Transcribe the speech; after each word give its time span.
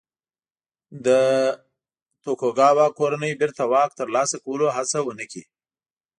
د 1.05 1.07
توکوګاوا 2.23 2.87
کورنۍ 2.99 3.33
بېرته 3.41 3.63
واک 3.71 3.89
ترلاسه 3.99 4.37
کولو 4.43 4.67
هڅه 4.77 4.97
ونه 5.03 5.25
کړي. 5.31 5.43